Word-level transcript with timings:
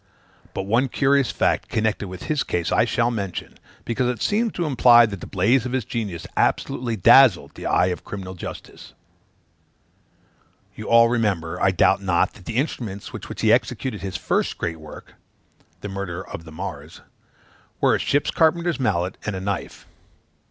But 0.55 0.63
one 0.63 0.87
curious 0.89 1.29
fact, 1.29 1.67
connected 1.69 2.07
with 2.07 2.23
his 2.23 2.41
case, 2.41 2.71
I 2.71 2.85
shall 2.85 3.11
mention, 3.11 3.59
because 3.85 4.09
it 4.09 4.19
seems 4.19 4.51
to 4.53 4.65
imply 4.65 5.05
that 5.05 5.21
the 5.21 5.27
blaze 5.27 5.63
of 5.67 5.73
his 5.73 5.85
genius 5.85 6.25
absolutely 6.35 6.95
dazzled 6.95 7.53
the 7.53 7.67
eye 7.67 7.85
of 7.93 8.03
criminal 8.03 8.33
justice. 8.33 8.95
You 10.73 10.87
all 10.89 11.07
remember, 11.07 11.61
I 11.61 11.69
doubt 11.69 12.01
not, 12.01 12.33
that 12.33 12.45
the 12.45 12.57
instruments 12.57 13.13
with 13.13 13.29
which 13.29 13.41
he 13.41 13.53
executed 13.53 14.01
his 14.01 14.17
first 14.17 14.57
great 14.57 14.79
work, 14.79 15.13
(the 15.81 15.87
murder 15.89 16.27
of 16.27 16.45
the 16.45 16.51
Marrs,) 16.51 17.01
were 17.79 17.93
a 17.93 17.99
ship 17.99 18.25
carpenter's 18.33 18.79
mallet 18.79 19.19
and 19.23 19.35
a 19.35 19.39
knife. 19.39 19.85